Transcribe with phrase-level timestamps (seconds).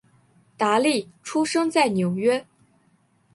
[0.57, 2.47] 达利出生在纽约。